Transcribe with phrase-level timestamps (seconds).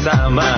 [0.00, 0.48] seksama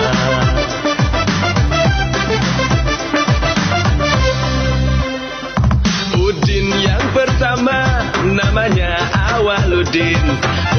[6.15, 8.95] Udin yang pertama namanya
[9.35, 10.23] Awaludin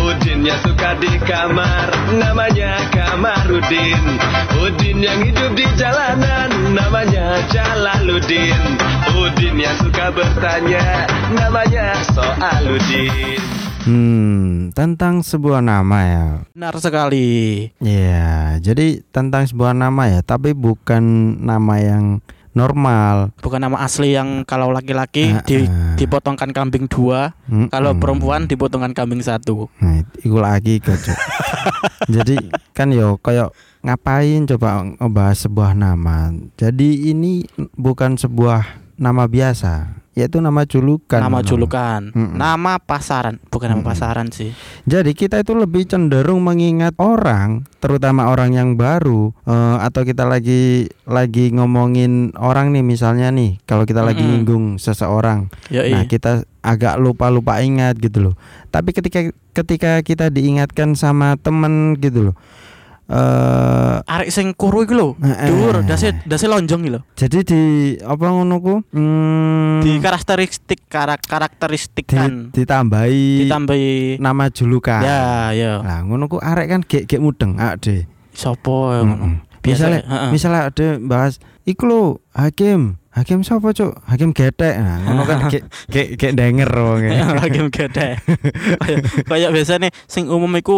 [0.01, 4.01] Udin yang suka di kamar namanya Kamarudin.
[4.65, 8.81] Udin yang hidup di jalanan namanya Jalaluddin.
[9.13, 13.41] Udin yang suka bertanya namanya Soaludin
[13.85, 16.27] Hmm, tentang sebuah nama ya.
[16.51, 17.69] Benar sekali.
[17.79, 21.05] Ya, jadi tentang sebuah nama ya, tapi bukan
[21.39, 22.05] nama yang
[22.53, 23.35] normal.
[23.39, 27.69] Bukan nama asli yang kalau laki-laki Ah, di- dipotongkan kambing dua, Mm-mm.
[27.69, 29.69] kalau perempuan dipotongkan kambing satu.
[29.79, 31.19] Nah, iku lagi kocok.
[32.15, 32.37] Jadi
[32.71, 36.33] kan yo kayak ngapain coba ngebahas sebuah nama.
[36.55, 37.45] Jadi ini
[37.75, 41.19] bukan sebuah nama biasa, yaitu nama julukan.
[41.19, 42.39] nama julukan, Mm-mm.
[42.39, 43.91] nama pasaran, bukan nama Mm-mm.
[43.91, 44.55] pasaran sih.
[44.87, 50.87] Jadi kita itu lebih cenderung mengingat orang, terutama orang yang baru eh, atau kita lagi
[51.05, 54.31] lagi ngomongin orang nih misalnya nih, kalau kita lagi Mm-mm.
[54.43, 55.51] nyinggung seseorang.
[55.69, 58.35] Ya Nah, kita agak lupa-lupa ingat gitu loh.
[58.73, 62.37] Tapi ketika ketika kita diingatkan sama temen gitu loh.
[63.05, 65.45] Eh arek sing kuru iku lho, Heeh.
[65.45, 67.01] dhuwur dasi dasi lonjong iki lho.
[67.13, 67.61] jadi di
[68.01, 68.75] apa ngono ku?
[68.91, 73.89] Hmm, Di karakteristik karak karakteristikkan di- ditambahi ditambahi
[74.19, 75.05] nama julukan.
[75.05, 78.09] ya ya Nah, ngono ku arek kan gek gek mudeng, ah deh.
[78.33, 79.45] sopo ya ngono.
[79.63, 83.97] Misalnya, misalnya ada bahas iku lho, hakim, hakim siapa cuk?
[84.05, 84.77] Hakim getek.
[84.77, 85.65] Nah, ngono kan gek
[86.17, 87.09] gek denger wong.
[87.09, 88.21] lagi gede
[88.81, 90.77] kayak kayak biasa nih sing umum iku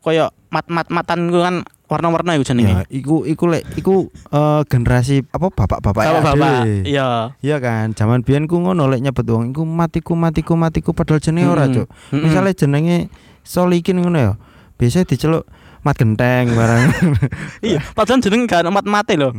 [0.00, 4.62] kayak mat mat matan ku kan warna-warna iku jenenge Ya, iku iku lek iku eh,
[4.64, 6.56] generasi apa bapak-bapak ya bapak
[6.88, 7.08] iya
[7.44, 11.48] Iya kan, zaman biyen ku ngono lek nyebut wong iku matiku matiku matiku padahal jenenge
[11.52, 11.76] ora, Mm-mm.
[11.76, 11.86] Cuk.
[11.88, 12.22] Mm-mm.
[12.24, 12.96] Misalnya jenenge
[13.44, 14.32] Solikin ngono ya.
[14.80, 15.44] Biasanya diceluk
[15.82, 16.82] mat genteng barang.
[17.68, 19.34] iya padahal jeneng gak mat mate lho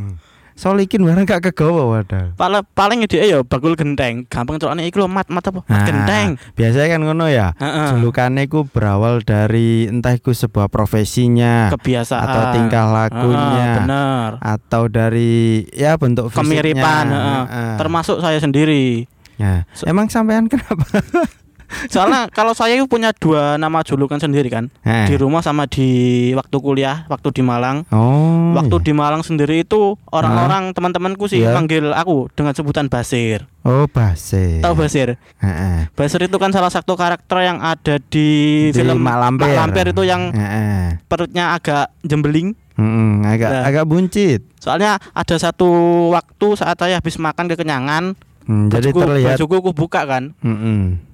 [0.54, 2.30] Solikin barang gak kegawa padahal.
[2.34, 5.82] paling paling ide ya bakul genteng gampang colane iku lho mat mat apa mat Nah,
[5.84, 7.52] genteng Biasanya kan ngono ya.
[7.90, 14.82] Julukannya ku berawal dari entah itu sebuah profesinya kebiasaan atau tingkah lakunya Heeh, bener atau
[14.86, 15.34] dari
[15.70, 16.38] ya bentuk fisiknya.
[16.40, 17.42] kemiripan heeh.
[17.44, 17.74] Heeh.
[17.76, 19.66] termasuk saya sendiri Ya.
[19.74, 20.86] Se- Emang sampean kenapa?
[21.86, 25.06] soalnya kalau saya itu punya dua nama julukan sendiri kan Heh.
[25.06, 25.88] di rumah sama di
[26.32, 28.54] waktu kuliah waktu di Malang Oh.
[28.54, 28.84] Waktu iya.
[28.84, 31.52] di Malang sendiri itu orang-orang teman-temanku sih Iya.
[31.52, 33.50] manggil aku dengan sebutan Basir.
[33.60, 34.62] Oh, Basir.
[34.62, 35.18] Tahu Basir?
[35.38, 35.90] Heeh.
[35.90, 38.28] Basir itu kan salah satu karakter yang ada di,
[38.68, 39.50] Di film Mak Lampir.
[39.50, 41.02] Mak Lampir itu yang Heeh.
[41.04, 42.54] perutnya agak jembeling.
[42.74, 43.62] Mm-mm, agak Nah.
[43.64, 44.40] agak buncit.
[44.58, 45.66] Soalnya ada satu
[46.10, 50.34] waktu saat saya habis makan kekenyangan, Hmm, jadi bajuku, terlihat bajuku aku buka kan.
[50.42, 50.98] Mm-mm.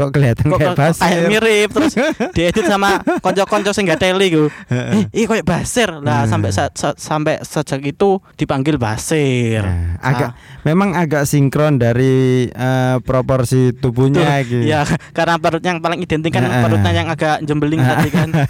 [0.00, 1.02] kok kelihatan Kok kayak Basir.
[1.02, 1.92] kayak mirip terus
[2.36, 2.90] diedit sama
[3.20, 4.48] konco-konco sing gak teli ku.
[4.66, 5.92] Eh, ih kayak Basir.
[5.94, 6.30] Lah Hmm.
[6.32, 9.60] sampai sa- sa- sampai sejak itu dipanggil Basir.
[9.60, 10.62] Nah, agak Ah.
[10.62, 14.64] memang agak sinkron dari eh, proporsi tubuhnya gitu.
[14.64, 16.62] Ya, karena perut yang paling identik kan Heeh.
[16.62, 18.28] perutnya yang agak jembeling tadi kan.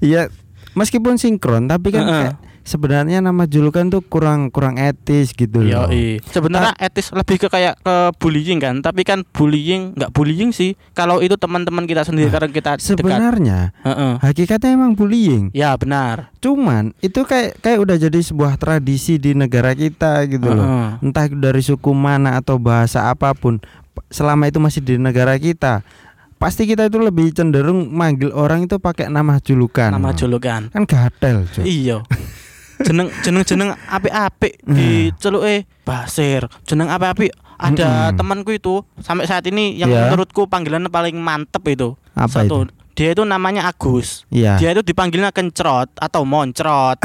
[0.00, 0.28] Iya,
[0.72, 2.12] meskipun sinkron tapi kan Heeh.
[2.24, 5.86] kayak sebenarnya nama julukan tuh kurang kurang etis gitu loh.
[6.30, 10.74] Sebenarnya etis lebih ke kayak ke bullying kan, tapi kan bullying nggak bullying sih.
[10.94, 12.86] Kalau itu teman-teman kita sendiri Nah, karena kita dekat.
[12.86, 14.12] Sebenarnya Heeh.
[14.22, 15.50] hakikatnya emang bullying.
[15.52, 16.30] Ya benar.
[16.38, 20.64] Cuman itu kayak kayak udah jadi sebuah tradisi di negara kita gitu loh.
[20.64, 20.88] Heeh.
[21.04, 23.58] Entah itu dari suku mana atau bahasa apa pun,
[24.08, 25.82] selama itu masih di negara kita,
[26.38, 29.94] pasti kita itu lebih cenderung manggil orang itu pakai nama julukan.
[29.94, 30.70] Nama julukan.
[30.70, 31.46] Kan gatel.
[31.62, 32.02] Iya.
[32.82, 34.74] Jeneng jeneng jeneng apik-apik Nah.
[34.74, 36.46] diceluke Basir.
[36.62, 38.18] Jeneng apik-apik ada Mm-mm.
[38.18, 40.06] temanku itu sampai saat ini yang Iya.
[40.06, 41.94] menurutku panggilan paling mantep itu.
[42.12, 42.66] Apa Satu.
[42.92, 44.28] Dia itu namanya Agus.
[44.28, 44.58] Iya.
[44.58, 47.00] Dia itu dipanggilnya kencrot atau moncrot.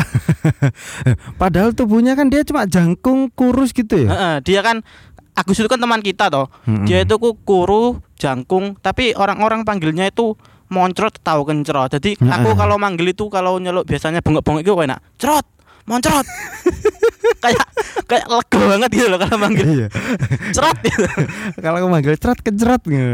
[1.41, 4.39] Padahal tubuhnya kan dia cuma jangkung kurus gitu ya.
[4.41, 4.83] Dia kan
[5.31, 6.49] Agus itu kan teman kita toh.
[6.65, 6.83] Mm-mm.
[6.83, 10.33] Dia itu ku kuru, jangkung, tapi orang-orang panggilnya itu
[10.67, 11.93] moncrot atau kencrot.
[11.93, 14.99] Jadi aku kalau manggil itu kalau nyeluk biasanya bengok-bengok itu enak.
[15.15, 15.45] Cerot,
[15.87, 16.27] moncrot.
[17.43, 17.63] kayak
[18.07, 19.87] kayak lega banget gitu loh kalau manggil Iya.
[20.51, 21.05] cerot gitu.
[21.63, 23.11] Kalau aku manggil cerat kecerat gitu.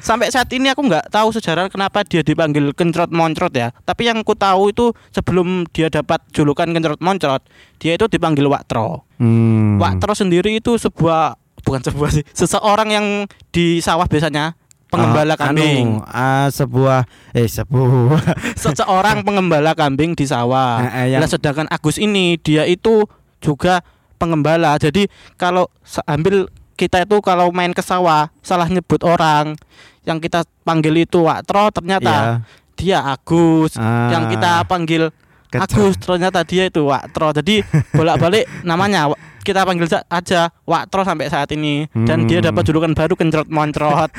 [0.00, 3.72] Sampai saat ini aku nggak tahu sejarah kenapa dia dipanggil kencrot moncrot ya.
[3.84, 7.42] Tapi yang ku tahu itu sebelum dia dapat julukan kencrot moncrot,
[7.80, 9.08] dia itu dipanggil Waktro.
[9.16, 9.80] Hmm.
[9.80, 13.06] Waktro sendiri itu sebuah bukan sebuah sih, seseorang yang
[13.52, 14.56] di sawah biasanya
[14.90, 15.86] pengembala Ah, kambing.
[15.96, 18.18] anu, ah, sebuah eh sebuah
[18.62, 20.82] Seseorang pengembala kambing di sawah.
[20.82, 23.06] Eh, eh, yang- Nah, sedangkan Agus ini dia itu
[23.38, 23.80] juga
[24.16, 24.76] pengembala.
[24.76, 25.70] Jadi kalau
[26.04, 29.54] ambil kita itu kalau main ke sawah salah nyebut orang
[30.02, 32.34] yang kita panggil itu Waktro ternyata Iya.
[32.74, 33.76] dia Agus.
[33.76, 34.10] Ah.
[34.10, 35.02] Yang kita panggil
[35.50, 35.66] Kecil.
[35.82, 37.30] Agus ternyata dia itu Waktro.
[37.32, 37.60] Jadi
[37.90, 39.10] bolak-balik namanya
[39.40, 42.48] kita panggil aja Waktro sampai saat ini dan dia Hmm.
[42.48, 44.10] dapat julukan baru kencrot moncrot.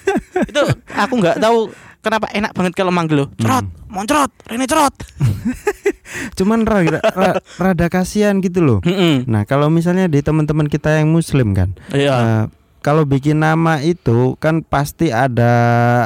[0.50, 3.26] itu aku nggak tahu kenapa enak banget kalau manggil lo.
[3.36, 3.74] Cerot, Hmm.
[3.88, 4.94] moncrot, Rene cerot.
[6.38, 8.78] Cuman rada, ra- rada kasihan gitu loh.
[8.80, 9.26] Mm-mm.
[9.26, 11.76] Nah, kalau misalnya di teman-teman kita yang muslim kan.
[11.90, 12.12] Iya.
[12.12, 12.44] eh,
[12.78, 15.52] kalau bikin nama itu kan pasti ada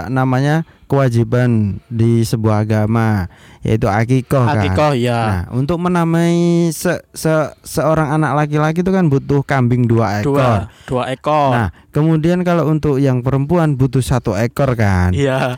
[0.08, 3.32] namanya kewajiban di sebuah agama
[3.64, 4.60] yaitu akikoh kan.
[4.60, 5.20] Akikoh ya.
[5.24, 10.36] Nah, untuk menamai se, se- seorang anak laki-laki itu kan butuh kambing dua ekor.
[10.36, 10.50] dua,
[10.84, 11.48] dua ekor.
[11.56, 15.16] Nah, kemudian kalau untuk yang perempuan butuh satu ekor kan.
[15.16, 15.56] Iya.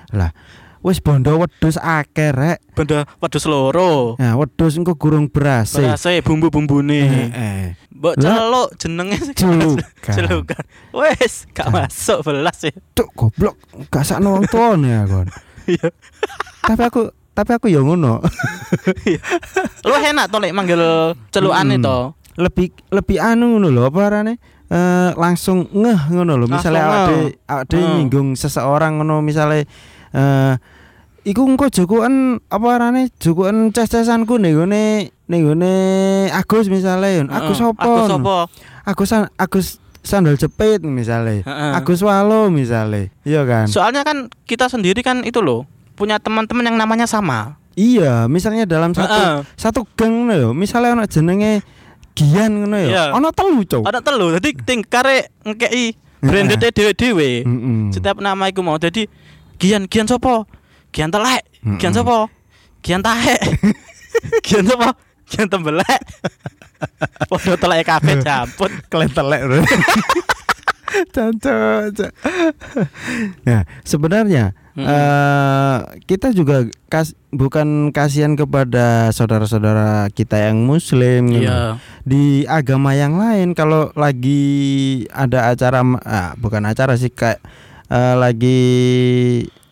[0.84, 2.60] Wis bondo wedhus akeh rek.
[2.76, 4.20] Benda wedhus loro.
[4.20, 5.80] Nah, wedhus engko gurung berase.
[5.80, 7.00] Berase bumbu-bumbune.
[7.32, 7.64] Eh,
[8.04, 9.80] Mbok celuk jenenge Celukan.
[10.04, 10.64] Celukan.
[10.92, 12.76] Wes, gak masuk belas ya.
[12.92, 13.56] Cuk goblok,
[13.88, 15.24] gak sakno wong tuane ya kon.
[15.64, 15.88] Iya.
[16.60, 17.02] tapi aku
[17.32, 18.20] tapi aku ya ngono.
[19.88, 20.80] Lu enak to lek manggil
[21.32, 21.84] celukane Mm.
[21.84, 21.96] to.
[22.34, 24.36] lebih lebih anu ngono lho apa arane?
[24.66, 26.44] Eh langsung ngeh ngono lho.
[26.44, 27.48] Awake ngeh.
[27.48, 27.94] awake dhewe Hmm.
[27.96, 29.64] nyinggung seseorang ngono misale
[30.12, 30.52] eh
[31.24, 35.74] iku engko jokokan apa arane jokokan ces-cesanku ning gone ning gone
[36.30, 37.24] Agus misale.
[37.26, 37.80] Agus sapa?
[37.80, 38.36] Agus sapa?
[38.84, 39.66] Agus san- Agus
[40.04, 41.40] sandal jepit misale.
[41.40, 41.72] Heeh.
[41.72, 43.08] Agus Walo misale.
[43.24, 43.64] Iya kan?
[43.66, 45.64] Soalnya kan kita sendiri kan itu loh
[45.96, 47.56] punya teman-teman yang namanya sama.
[47.74, 49.36] Iya, misalnya dalam satu Heeh.
[49.58, 51.64] satu geng ngono ya, misalnya ono jenenge
[52.14, 53.10] Gian ngono Iya.
[53.10, 53.18] ya.
[53.18, 53.82] Ono telu, Cuk.
[53.82, 54.30] Ada telu.
[54.30, 57.42] Jadi tingkare ngekei branded dhewe-dhewe.
[57.90, 59.10] Setiap nama iku mau jadi
[59.58, 60.46] Gian Gian sopo?
[60.94, 61.42] Gian telek.
[61.66, 61.90] Mm-mm.
[61.90, 62.30] sopo?
[62.86, 63.34] Gian tahe.
[64.46, 64.94] Gian sopo?
[65.26, 66.02] Gian tembelek.
[67.30, 68.70] Podo telek kabeh jamput.
[68.86, 69.42] Kletelek.
[69.42, 69.58] bro.
[71.14, 72.12] Cancok, cok.
[73.42, 74.86] Nah, sebenarnya Mm-mm.
[74.86, 81.50] eh kita juga kas, bukan kasihan kepada saudara-saudara kita yang muslim gitu.
[81.50, 81.82] Iya.
[82.06, 87.42] di agama yang lain kalau lagi ada acara ah, bukan acara sih kayak
[87.90, 88.62] eh, lagi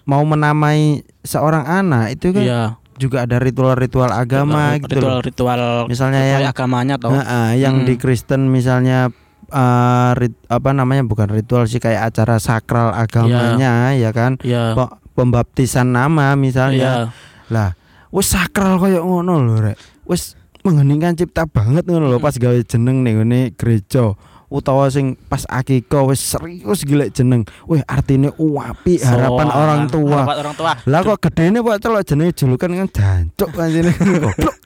[0.06, 2.62] mau menamai seorang anak itu kan Iya.
[2.94, 4.98] juga ada ritual-ritual agama gitu.
[4.98, 7.86] Ritual-ritual Misalnya sesuai yang agamanya ah, yang Mm.
[7.86, 9.10] di Kristen misalnya
[9.48, 14.72] eh, rit- apa namanya bukan ritual sih kayak acara sakral agamanya ya kan Iya.
[14.72, 17.12] Pe- pembaptisan nama misalnya Iya.
[17.48, 17.70] lah
[18.08, 23.00] wis sakral koyo ngono lho rek wis mengheningkan cipta banget ngono lho pas gawe jeneng
[23.00, 24.16] ning ngene gereja
[24.52, 30.18] utawa sing pas akiko wis serius gila jeneng wih artine uapi harapan Soal- orang tua
[30.22, 30.72] Harapan orang tua.
[30.84, 33.90] lah kok gedene kok celok jenenge julukan kan jancuk anjene
[34.22, 34.56] goblok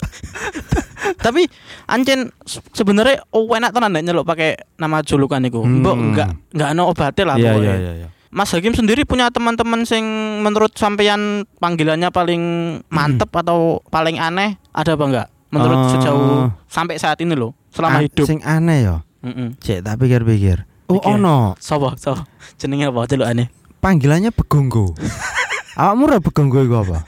[1.16, 1.46] Tapi
[1.86, 5.60] ancen se- sebenarnya oh enak tenan nek nyeluk pakai nama julukan iku.
[5.60, 5.80] Hmm.
[5.80, 7.62] Mbok enggak enggak ono obate lah pokoknya.
[7.64, 10.02] iya iya iya Mas Hakim sendiri punya teman-teman sing
[10.40, 12.42] menurut sampeyan panggilannya paling
[12.86, 15.26] mantep atau paling aneh ada apa enggak?
[15.46, 15.88] Menurut Eh.
[15.94, 16.30] sejauh
[16.66, 18.26] sampai saat ini loh, selama hidup.
[18.26, 19.48] sing aneh ya Heeh.
[19.56, 21.14] cek tak pikir-pikir oh Pikir.
[21.14, 22.24] ono Sopo, sopo.
[22.56, 23.48] Jenenge apa celukane?
[23.78, 24.92] panggilannya begonggo
[25.78, 26.98] awakmu ora begonggo iku apa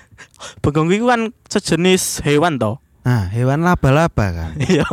[0.61, 2.79] Begonggo iku kan sejenis hewan toh.
[3.03, 4.87] nah hewan laba-laba kan Iya.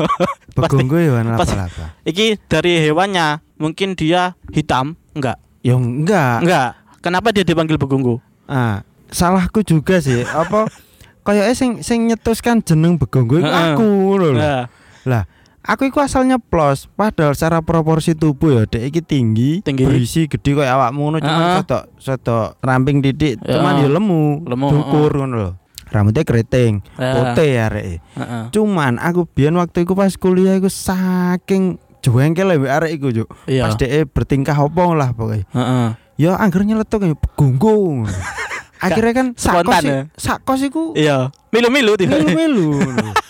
[0.51, 5.37] begonggo hewan laba-laba Iki dari hewannya mungkin dia hitam, enggak?
[5.61, 6.69] ya enggak Enggak.
[6.99, 8.17] Kenapa dia dipanggil begonggo?
[8.45, 10.25] Ah, salahku juga sih.
[10.25, 10.65] Apa
[11.25, 14.29] kayaknya sing sing nyetuskan jeneng begonggo iku aku lho.
[14.33, 14.65] Nah,
[15.05, 15.29] Lah,
[15.65, 19.83] aku iku asalnya plus, padahal secara proporsi tubuh ya dek iki tinggi, Tinggi.
[19.83, 21.25] berisi gede koyo awakmu ngono Heeh.
[21.25, 23.57] cuma sedok sedok ramping titik, Ya.
[23.57, 25.51] cuman ya lemu, Lemu, dukur ngono lho.
[25.85, 27.11] Rambutnya keriting, Ya.
[27.13, 27.85] putih arek.
[27.97, 28.43] heeh.
[28.49, 33.29] Cuman aku biyen waktu iku pas kuliah iku saking jengkel mbek arek iku, Juk.
[33.45, 33.65] Iya.
[33.65, 35.45] Pas dhek bertingkah opo lah pokoknya.
[35.47, 35.87] Heeh.
[36.15, 38.05] Ya angger nyeletuk ya begonggo.
[38.85, 40.05] Akhirnya kan sakos ya?
[40.13, 41.33] sakos iku Iya.
[41.49, 42.17] Milu-milu tiba.
[42.17, 42.75] melu-melu.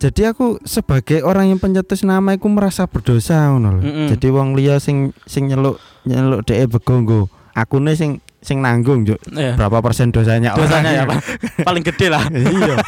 [0.00, 3.82] Jadi aku sebagai orang yang pencetus nama iku merasa berdosa ngono lho.
[3.84, 4.06] Mm-mm.
[4.08, 5.76] Jadi wong liya sing sing nyeluk
[6.08, 7.28] nyeluk dhek begonggo.
[7.52, 9.20] Akune sing sing nanggung, Juk.
[9.28, 9.60] Iya.
[9.60, 11.04] Berapa persen dosanya Dosanya ya?
[11.04, 11.20] Pak.
[11.68, 12.24] Paling gede lah.
[12.56, 12.80] iya.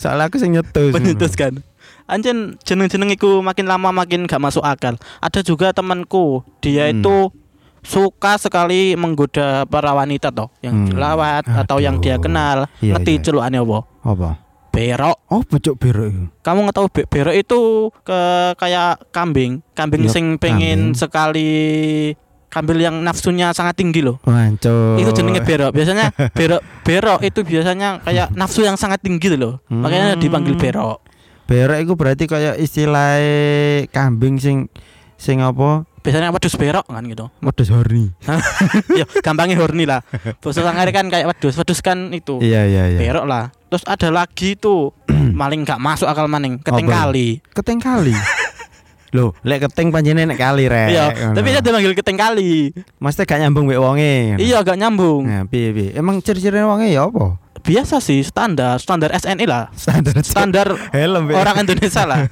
[0.00, 0.96] Soalnya aku sing nyetus.
[0.96, 1.60] Penyetus kan.
[2.08, 4.96] Anjen jeneng-jeneng iku makin lama makin gak masuk akal.
[5.20, 7.04] Ada juga temanku, dia Hmm.
[7.04, 7.16] itu
[7.84, 10.88] suka sekali menggoda para wanita toh yang Hmm.
[10.88, 12.64] dilawat atau yang dia kenal.
[12.80, 13.22] Iya, Ngerti iya.
[13.22, 13.78] celukane apa?
[14.00, 14.30] Apa?
[14.78, 15.16] Berok.
[15.26, 15.42] Oh,
[15.74, 16.22] biru iku.
[16.38, 17.60] Kamu nggak tahu be- berok itu
[18.00, 18.20] ke
[18.54, 20.94] kayak kambing, kambing Iya, sing pengen kambing.
[20.94, 21.50] sekali
[22.48, 24.22] kambing yang nafsunya sangat tinggi loh.
[24.22, 24.96] Wancuk.
[24.96, 25.74] Itu jenenge berok.
[25.74, 29.58] Biasanya berok berok itu biasanya kayak nafsu yang sangat tinggi loh.
[29.66, 30.22] Makanya Hmm.
[30.22, 31.02] dipanggil berok.
[31.44, 33.18] Berok iku berarti kayak istilah
[33.88, 34.70] kambing sing
[35.18, 35.82] sing apa?
[35.98, 37.26] Biasanya wedhus berok kan gitu.
[37.42, 38.14] Wedhus horny.
[38.96, 40.00] ya gampangnya horny lah.
[40.38, 42.38] Bosok sangare kan kayak wedhus, wedhus kan itu.
[42.38, 42.98] Iya iya iya.
[43.02, 43.50] Berok lah.
[43.68, 44.96] Terus ada lagi tuh
[45.40, 47.44] maling nggak masuk akal maning, keteng kali.
[47.52, 48.16] Keteng kali.
[49.16, 50.92] Loh, lek keteng panjenengan nek kali rek.
[50.92, 52.76] Iya, tapi saya dipanggil keteng kali.
[53.00, 54.36] Maksudnya gak nyambung mbek wonge.
[54.36, 55.24] Iya, gak nyambung.
[55.24, 55.88] Nah, piye piye?
[55.96, 57.40] Emang ciri-ciri wonge ya apa?
[57.58, 59.72] Biasa sih standar, standar SNI lah.
[59.72, 61.36] Standar Standar helm Mbek.
[61.36, 62.28] orang Indonesia lah.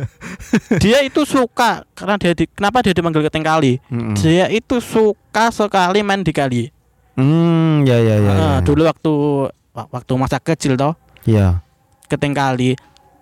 [0.82, 3.76] dia itu suka karena dia di, kenapa dia dipanggil keteng kali?
[4.16, 6.72] Dia itu suka sekali main di kali.
[7.20, 8.32] Hmm, ya ya ya.
[8.32, 8.50] Ah, ya.
[8.64, 9.52] Dulu waktu wa-
[9.86, 11.62] waktu masa kecil toh, Iya.
[12.10, 12.74] keteng kali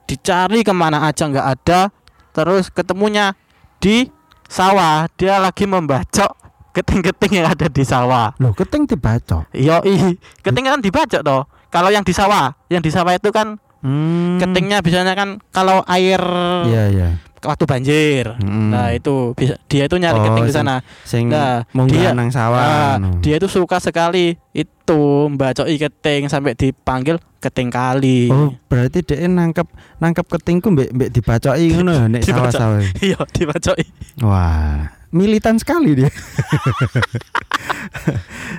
[0.07, 1.91] dicari ke mana aja nggak ada,
[2.33, 3.35] terus ketemunya
[3.83, 4.07] di
[4.47, 5.11] sawah.
[5.19, 6.31] Dia lagi membacok
[6.73, 8.33] keting-keting yang ada di sawah.
[8.39, 9.45] Loh, keteng dibaca.
[9.53, 9.83] Yo
[10.41, 11.43] keting kan dibacok toh.
[11.69, 14.41] Kalau yang di sawah, yang di sawah itu kan Hmm.
[14.41, 16.19] ketingnya biasanya kan kalau air
[16.65, 17.09] Iya iya.
[17.39, 18.25] Waktu banjir.
[18.39, 18.71] Mm.
[18.71, 20.77] Nah, itu dia itu nyari Oh, keting di sing- sana.
[21.03, 22.61] Sing Nah, munggah dia- nang sawah.
[22.61, 23.21] Ah, anu.
[23.21, 28.29] dia itu suka sekali itu membacoki keting sampai dipanggil keting kali.
[28.29, 32.81] Oh, berarti dia nangkep nangkep ketingku mbek mbek dibacoki ngono ya nek sawah-sawah.
[32.99, 33.85] Iya, dibacoki.
[34.21, 36.11] Wah, militan sekali dia.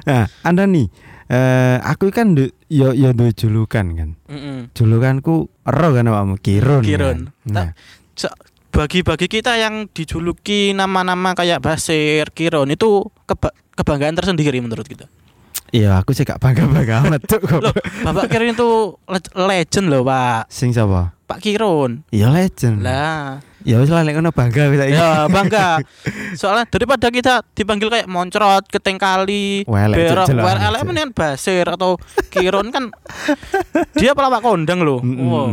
[0.05, 0.87] nah, Anda nih
[1.27, 4.09] eh aku kan du, yo yo duwe julukan kan.
[4.31, 4.71] Mm-mm.
[4.71, 6.79] Julukanku ero kan awakmu Kirun.
[6.81, 7.17] Kirun.
[7.43, 7.51] Kan?
[7.51, 7.67] Nah,
[8.77, 15.09] Bagi-bagi kita yang dijuluki nama-nama kayak Basir, Kiron itu keba- kebanggaan tersendiri menurut kita.
[15.67, 17.41] iya aku sih gak bangga-bangga amat tuh.
[17.57, 17.73] Loh,
[18.05, 18.69] Bapak Kiron itu
[19.03, 20.45] le- legend loh, Pak.
[20.47, 21.17] Sing sapa?
[21.25, 22.05] Pak Kiron.
[22.13, 22.85] Iya legend.
[22.85, 25.81] Lah, Ya wis lah nek ngono bangga wis ya bangga.
[26.37, 31.97] Soalnya daripada kita dipanggil kayak moncrot, keteng kali, berok, elek mendingan Basir atau
[32.29, 32.93] Kiron kan
[33.91, 35.01] dia pelawak kondang loh.
[35.01, 35.47] Mm, mm, Wow.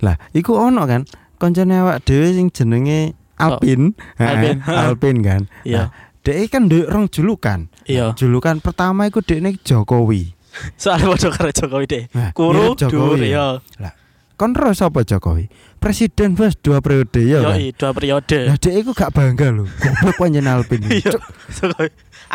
[0.00, 1.02] Lah, iku ono kan
[1.40, 3.96] koncone awak dhewe sing jenenge Alpin.
[4.20, 4.56] Alpin.
[4.84, 5.42] Alpin kan.
[5.68, 5.88] Iya.
[6.20, 7.72] Dek kan duwe rong julukan.
[7.88, 8.12] Iya.
[8.12, 10.36] Julukan pertama iku dekne Jokowi.
[10.76, 12.04] Soalnya padha karo Jokowi deh.
[12.12, 13.46] Nah, Kuru mirip Jokowi dur ya.
[13.80, 13.90] ya.
[14.36, 15.48] Kon ro sapa Jokowi?
[15.80, 17.56] Presiden bos dua periode ya kan.
[17.56, 18.38] Yo, dua periode.
[18.52, 19.64] Lah dek iku gak bangga lho.
[19.64, 20.84] Goblok panjen Alpin.
[20.92, 21.16] Iya.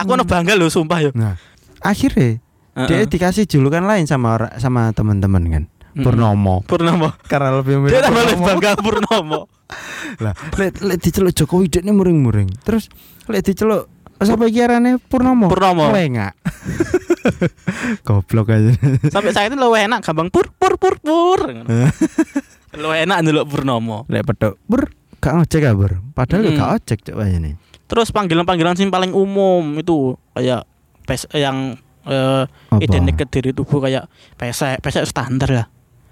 [0.01, 1.13] Aku ono bangga loh sumpah yo.
[1.13, 1.38] Nah,
[1.85, 2.41] akhirnya
[2.89, 3.07] dia Heeh.
[3.07, 5.63] dikasih julukan lain sama sama teman-teman kan.
[5.95, 6.61] Purnomo.
[6.63, 7.15] Purnomo.
[7.23, 8.45] Karena lebih mirip Dia lebih Purnomo.
[8.45, 9.41] bangga Purnomo.
[10.23, 12.51] Lah, lek lek diceluk Jokowi dekne muring-muring.
[12.61, 12.91] Terus
[13.25, 13.87] lek diceluk
[14.17, 15.47] sapa iki arane Purnomo?
[15.47, 15.89] Purnomo.
[15.89, 16.35] Lengak.
[18.05, 18.71] Goblok aja.
[19.07, 21.39] Sampai saya itu lebih enak gampang pur pur pur pur.
[22.75, 24.03] Lebih enak ndelok Purnomo.
[24.05, 25.95] Lek pedok, bur, gak ngojek ya, Bur.
[26.11, 26.57] Padahal ya Mm.
[26.57, 27.51] gak ojek cok ini.
[27.85, 30.67] Terus panggilan-panggilan sing paling umum itu kayak
[31.07, 32.51] pes yang Apa?
[32.77, 35.65] identik ke diri tubuh kayak pesek, pesek standar lah.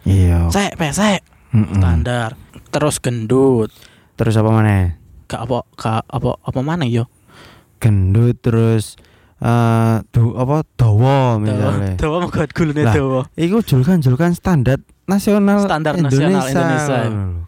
[0.04, 0.52] Iya.
[0.52, 1.24] Sek, pesek
[1.56, 1.80] Mm-mm.
[1.80, 2.36] standar.
[2.74, 3.70] Terus gendut.
[4.20, 5.00] Terus apa mana?
[5.30, 7.08] Gak apa gak apa apa mana yo?
[7.80, 8.96] Gendut terus
[9.44, 12.00] eh du, apa dawa misalnya.
[12.00, 13.28] Dawa mau gat gulune dawa.
[13.36, 16.32] Iku julukan-julukan standar nasional Standar Indonesia.
[16.32, 17.00] nasional Indonesia.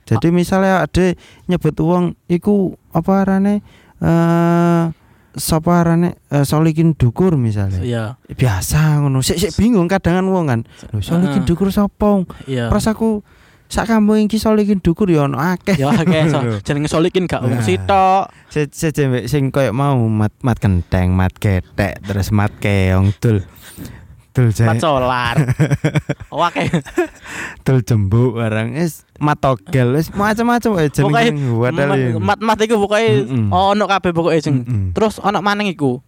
[0.05, 1.05] Jadi misalnya ada
[1.47, 3.63] nyebut uang iku apa arane
[4.03, 4.83] eh
[5.35, 7.83] sapa arane eh, solikin dukur misalnya.
[7.83, 9.19] Iya, Biasa ngono.
[9.19, 10.61] Sik sik bingung kadangan wong kan.
[10.91, 11.47] Lho solikin Heeh.
[11.47, 12.23] dukur sapa?
[12.47, 12.71] iya.
[12.71, 13.19] Pas aku
[13.65, 15.75] sak kampung iki solikin dukur ya ono akeh.
[15.75, 17.49] Ya oke, so, jenenge solikin gak Nah.
[17.51, 18.23] wong sitok.
[18.47, 23.43] Se se jembek sing koyo mau mat mat kenteng, mat getek, terus mat keong dul.
[24.35, 25.35] Dul Mat jae, solar.
[26.35, 26.63] Oke.
[27.63, 32.19] dul jembuk barang is mat togel wis macam-macam wae Pokoke jeneng wadal.
[32.19, 34.91] mat-mat iku pokoke ono kabeh pokoke sing.
[34.91, 36.03] Terus ono maneng iku.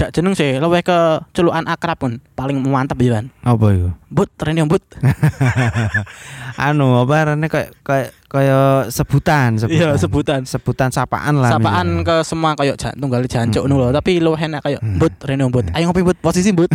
[0.00, 0.96] Gak jeneng sih, luwih ke
[1.36, 3.28] celukan akrab pun paling mantep ya, Ban.
[3.44, 3.92] Apa iku?
[4.08, 4.80] But, Rene but.
[6.56, 9.76] Anu apa arane kayak kayak kaya sebutan, sebutan.
[9.76, 10.40] Iya, sebutan.
[10.48, 11.52] Sebutan sapaan lah.
[11.52, 12.08] Sapaan misalnya.
[12.08, 13.68] ke semua kayak jantung kali jancuk Mm.
[13.68, 15.68] ngono lho, tapi luwih enak kayak but, Rene but.
[15.76, 16.72] Ayo ngopi but, posisi but.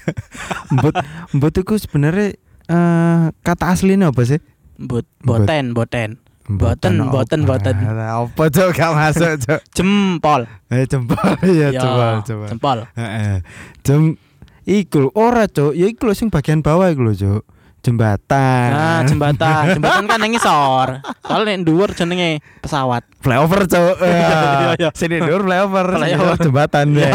[0.74, 0.94] Mbut
[1.34, 4.38] mbut iku sebenarnya eh kata aslinya apa sih?
[4.74, 5.42] But, But.
[5.46, 6.22] boten, boten.
[6.44, 8.44] Boten, Boten, boten, apa?
[8.54, 9.60] cok gak masuk cok?
[9.72, 10.44] Jempol.
[10.68, 11.16] Eh jempol
[11.48, 12.20] ya Ya, coba.
[12.20, 12.78] Jempol.
[13.00, 13.40] Heeh.
[13.80, 14.20] Jem
[14.68, 17.42] iku ora cok, ya iku sing bagian bawah iku lho cok.
[17.84, 18.68] Jembatan.
[18.72, 19.64] Nah, jembatan.
[19.76, 20.88] Jembatan kan yang ngisor.
[21.20, 23.04] Kalau nek dhuwur jenenge pesawat.
[23.20, 23.94] flyover cok.
[24.04, 24.40] Iya,
[24.76, 24.88] iya.
[24.92, 26.36] Sini dur flyover, Flyover.
[26.44, 27.12] jembatan ya.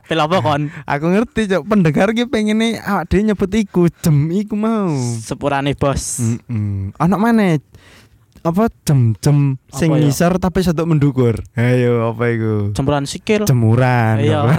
[0.00, 0.68] Apa kon?
[0.84, 4.92] Aku ngerti cok, pendengar ki pengen awak dhewe nyebut iku, jem iku mau.
[5.20, 6.20] Sepurane bos.
[6.20, 6.92] Heeh.
[6.96, 7.56] Anak mana?
[8.44, 9.98] Apa jem-jem sing ya?
[9.98, 11.42] ngisor tapi satu mendukur.
[11.58, 12.54] Ayo apa iku?
[12.74, 13.44] Cemburan sikil.
[13.44, 14.22] Jemuran.
[14.22, 14.58] Iya,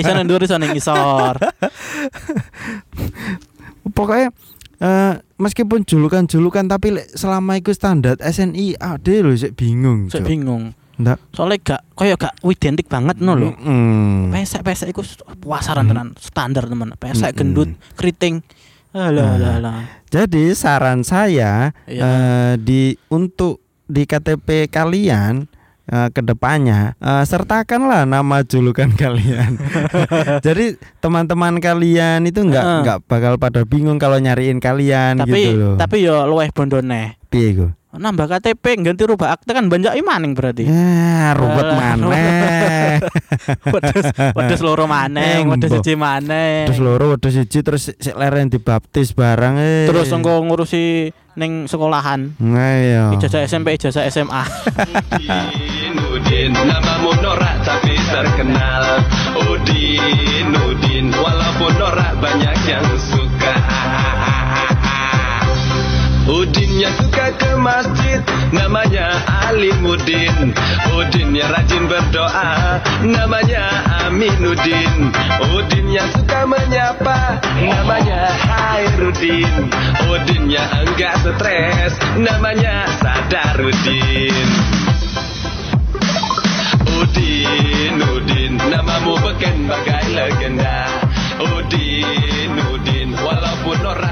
[0.00, 1.40] iso dhuwur iso nang ngisor.
[3.96, 4.32] Pokoknya
[4.80, 10.08] eh, meskipun julukan-julukan tapi selama iku standar SNI ade lho sik bingung.
[10.08, 10.72] Saya bingung.
[10.94, 11.18] Ndak.
[11.34, 13.50] Soalnya gak koyo gak identik banget no lho.
[13.58, 14.30] Mm.
[14.30, 15.02] Pesek pesek iku
[15.42, 16.94] puasaran tenan standar teman.
[16.96, 17.38] Pesek Mm-mm.
[17.38, 18.46] gendut keriting.
[18.94, 19.78] Alah alah alah.
[20.06, 22.00] Jadi saran saya Iya.
[22.00, 25.50] eh, di untuk di KTP kalian
[25.84, 29.58] eh, ke depannya eh, sertakanlah nama julukan kalian.
[30.46, 35.74] Jadi teman-teman kalian itu nggak nggak bakal pada bingung kalau nyariin kalian Tapi gitu loh.
[35.74, 37.18] tapi yo luweh bondone.
[37.26, 37.66] Piye iku?
[37.94, 40.66] Nambah KTP ganti rubah akte kan banjaki maning berarti.
[40.66, 42.98] Ya, ruwet Alah, maneh.
[44.34, 45.78] Wedhus loro maneng, wedhus Embo.
[45.78, 46.66] siji maneng.
[46.66, 49.86] terus loro wedhus siji terus sik leren dibaptis barang eh.
[49.86, 52.34] Terus engko ngurusi ning sekolahan.
[52.38, 53.14] Ayo.
[53.14, 54.42] Ijazah SMP, ijazah SMA.
[54.42, 59.02] Udin, Udin, namamu norak tapi terkenal
[59.50, 63.23] Udin, Udin, walaupun norak banyak yang suka
[66.24, 69.12] Udin yang suka ke masjid Namanya
[69.44, 70.56] Ali Mudin.
[70.96, 73.68] Udin yang rajin berdoa Namanya
[74.08, 75.12] Aminuddin.
[75.94, 79.68] Yang suka menyapa Namanya Hairudin.
[80.48, 84.48] Yang enggak stres Namanya Sadarudin.
[86.88, 90.88] Udin, Udin Namamu beken bagai legenda.
[91.36, 94.04] Udin, Udin Walaupun orang